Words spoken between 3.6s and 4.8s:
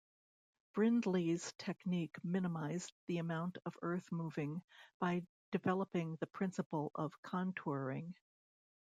of earth moving